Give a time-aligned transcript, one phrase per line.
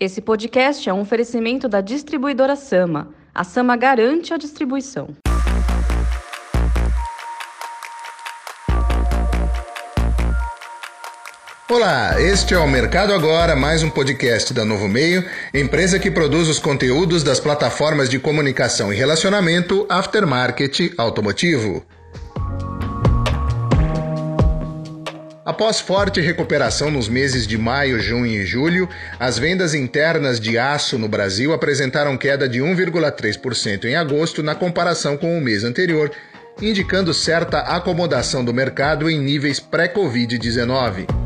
[0.00, 3.08] Esse podcast é um oferecimento da distribuidora Sama.
[3.34, 5.08] A Sama garante a distribuição.
[11.68, 16.46] Olá, este é o Mercado Agora, mais um podcast da Novo Meio, empresa que produz
[16.46, 21.84] os conteúdos das plataformas de comunicação e relacionamento Aftermarket Automotivo.
[25.48, 28.86] Após forte recuperação nos meses de maio, junho e julho,
[29.18, 35.16] as vendas internas de aço no Brasil apresentaram queda de 1,3% em agosto na comparação
[35.16, 36.12] com o mês anterior,
[36.60, 41.17] indicando certa acomodação do mercado em níveis pré-Covid-19.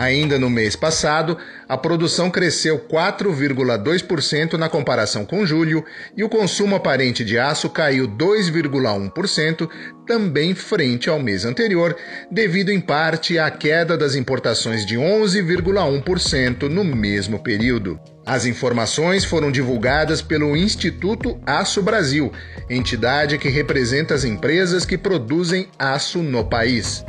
[0.00, 1.36] Ainda no mês passado,
[1.68, 5.84] a produção cresceu 4,2% na comparação com julho
[6.16, 9.68] e o consumo aparente de aço caiu 2,1%,
[10.06, 11.94] também frente ao mês anterior,
[12.30, 18.00] devido em parte à queda das importações de 11,1% no mesmo período.
[18.24, 22.32] As informações foram divulgadas pelo Instituto Aço Brasil,
[22.70, 27.04] entidade que representa as empresas que produzem aço no país.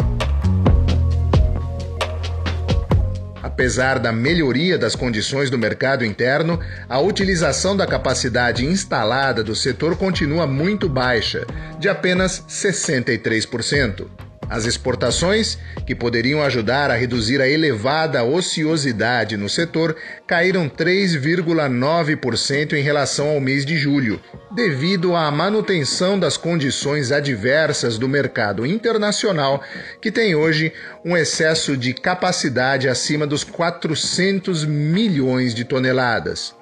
[3.51, 6.57] Apesar da melhoria das condições do mercado interno,
[6.87, 11.45] a utilização da capacidade instalada do setor continua muito baixa,
[11.77, 14.07] de apenas 63%.
[14.49, 22.81] As exportações, que poderiam ajudar a reduzir a elevada ociosidade no setor, caíram 3,9% em
[22.81, 24.21] relação ao mês de julho,
[24.53, 29.61] devido à manutenção das condições adversas do mercado internacional,
[30.01, 30.73] que tem hoje
[31.05, 36.53] um excesso de capacidade acima dos 400 milhões de toneladas.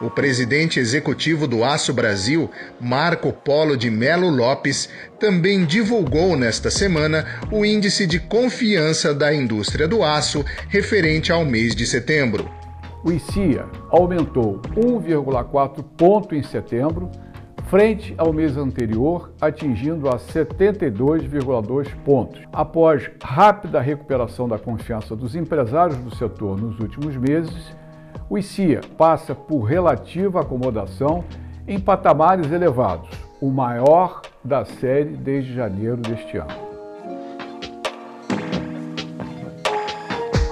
[0.00, 7.26] O presidente executivo do Aço Brasil, Marco Polo de Melo Lopes, também divulgou nesta semana
[7.50, 12.48] o índice de confiança da indústria do aço referente ao mês de setembro.
[13.06, 17.08] O ICIA aumentou 1,4 ponto em setembro,
[17.68, 22.40] frente ao mês anterior, atingindo a 72,2 pontos.
[22.52, 27.76] Após rápida recuperação da confiança dos empresários do setor nos últimos meses,
[28.28, 31.22] o ICIA passa por relativa acomodação
[31.68, 33.08] em patamares elevados,
[33.40, 36.66] o maior da série desde janeiro deste ano.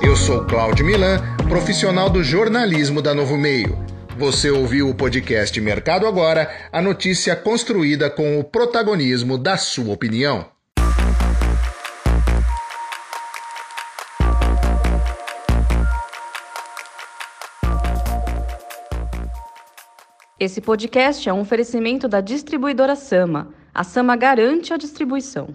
[0.00, 3.78] Eu sou Cláudio Milan, profissional do jornalismo da Novo Meio.
[4.16, 10.46] Você ouviu o podcast Mercado Agora, a notícia construída com o protagonismo da sua opinião.
[20.40, 23.48] Esse podcast é um oferecimento da distribuidora Sama.
[23.72, 25.48] A Sama garante a distribuição.